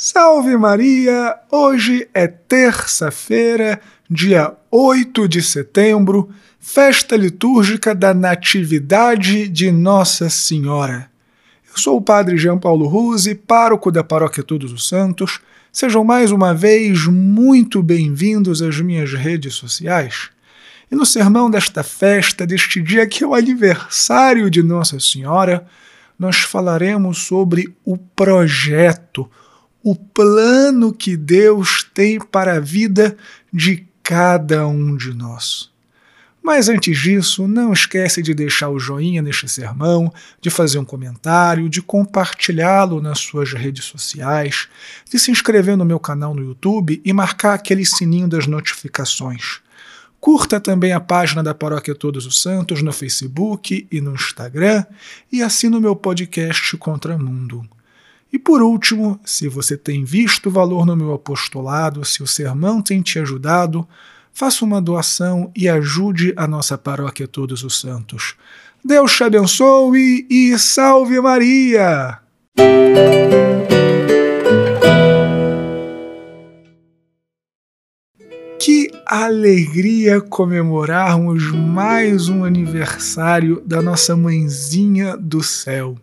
[0.00, 1.34] Salve Maria!
[1.50, 6.28] Hoje é terça-feira, dia 8 de setembro,
[6.60, 11.10] festa litúrgica da Natividade de Nossa Senhora.
[11.68, 15.40] Eu sou o Padre Jean Paulo Ruse, pároco da Paróquia Todos os Santos.
[15.72, 20.30] Sejam mais uma vez muito bem-vindos às minhas redes sociais.
[20.92, 25.66] E no sermão desta festa, deste dia que é o aniversário de Nossa Senhora,
[26.16, 29.28] nós falaremos sobre o projeto,
[29.90, 33.16] o plano que Deus tem para a vida
[33.50, 35.70] de cada um de nós.
[36.42, 40.12] Mas antes disso, não esquece de deixar o joinha neste sermão,
[40.42, 44.68] de fazer um comentário, de compartilhá-lo nas suas redes sociais,
[45.10, 49.60] de se inscrever no meu canal no YouTube e marcar aquele sininho das notificações.
[50.20, 54.84] Curta também a página da Paróquia Todos os Santos no Facebook e no Instagram
[55.32, 57.66] e assina o meu podcast Contramundo.
[58.32, 63.00] E por último, se você tem visto valor no meu apostolado, se o sermão tem
[63.00, 63.88] te ajudado,
[64.32, 68.34] faça uma doação e ajude a nossa Paróquia Todos os Santos.
[68.84, 72.18] Deus te abençoe e salve Maria!
[78.60, 85.96] Que alegria comemorarmos mais um aniversário da nossa mãezinha do céu.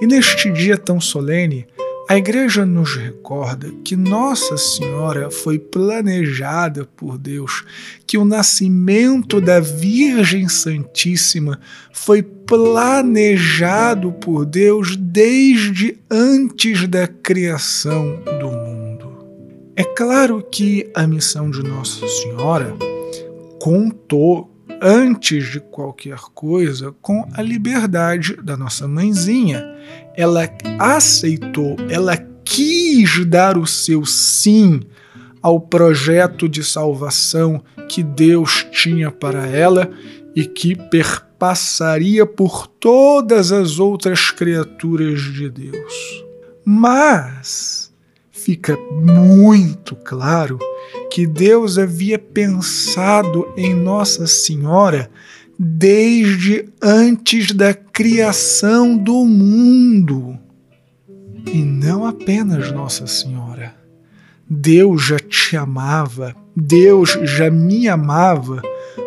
[0.00, 1.66] E neste dia tão solene,
[2.10, 7.64] a Igreja nos recorda que Nossa Senhora foi planejada por Deus,
[8.04, 11.60] que o nascimento da Virgem Santíssima
[11.92, 18.90] foi planejado por Deus desde antes da criação do mundo.
[19.76, 22.74] É claro que a missão de Nossa Senhora
[23.60, 24.49] contou,
[24.80, 29.64] antes de qualquer coisa, com a liberdade da nossa mãezinha.
[30.16, 34.80] Ela aceitou, ela quis dar o seu sim
[35.42, 39.90] ao projeto de salvação que Deus tinha para ela
[40.34, 46.24] e que perpassaria por todas as outras criaturas de Deus.
[46.64, 47.89] Mas
[48.44, 50.58] fica muito claro
[51.10, 55.10] que Deus havia pensado em Nossa Senhora
[55.58, 60.38] desde antes da criação do mundo.
[61.52, 63.74] E não apenas Nossa Senhora.
[64.48, 68.62] Deus já te amava, Deus já me amava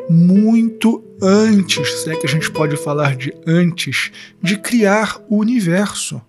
[0.10, 4.12] muito antes, se é que a gente pode falar de antes,
[4.42, 6.22] de criar o universo.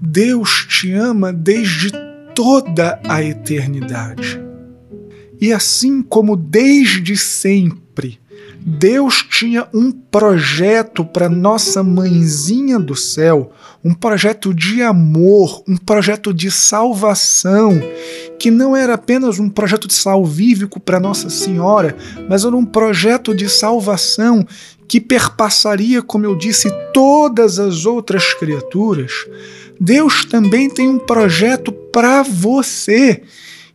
[0.00, 1.90] Deus te ama desde
[2.34, 4.40] toda a eternidade.
[5.40, 8.20] E assim como desde sempre
[8.60, 13.50] Deus tinha um projeto para nossa mãezinha do céu,
[13.84, 17.80] um projeto de amor, um projeto de salvação,
[18.38, 21.96] que não era apenas um projeto de salvífico para Nossa Senhora,
[22.28, 24.46] mas era um projeto de salvação
[24.86, 29.26] que perpassaria, como eu disse, todas as outras criaturas.
[29.78, 33.22] Deus também tem um projeto para você,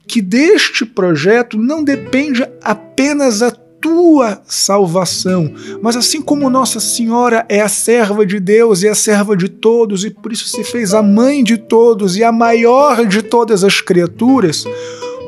[0.07, 3.51] que deste projeto não depende apenas a
[3.93, 9.37] tua salvação, mas assim como Nossa Senhora é a serva de Deus e a serva
[9.37, 13.21] de todos, e por isso se fez a mãe de todos e a maior de
[13.21, 14.65] todas as criaturas,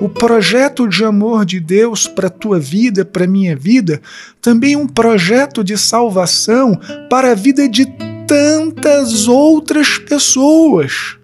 [0.01, 4.01] o projeto de amor de Deus para a tua vida, para a minha vida,
[4.41, 6.75] também é um projeto de salvação
[7.07, 7.85] para a vida de
[8.25, 11.17] tantas outras pessoas.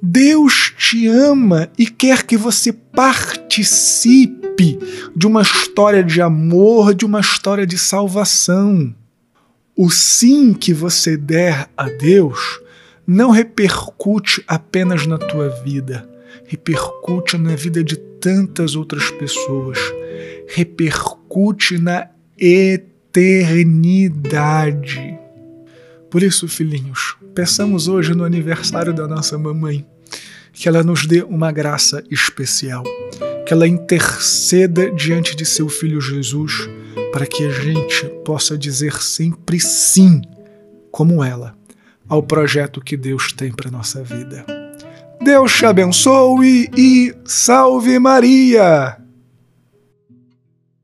[0.00, 4.45] Deus te ama e quer que você participe
[5.14, 8.94] de uma história de amor, de uma história de salvação.
[9.76, 12.60] O sim que você der a Deus
[13.06, 16.08] não repercute apenas na tua vida,
[16.46, 19.78] repercute na vida de tantas outras pessoas,
[20.48, 25.18] repercute na eternidade.
[26.10, 29.86] Por isso, filhinhos, peçamos hoje no aniversário da nossa mamãe
[30.56, 32.82] que ela nos dê uma graça especial,
[33.46, 36.68] que ela interceda diante de seu filho Jesus
[37.12, 40.20] para que a gente possa dizer sempre sim,
[40.90, 41.56] como ela,
[42.08, 44.44] ao projeto que Deus tem para nossa vida.
[45.22, 49.05] Deus te abençoe e salve Maria!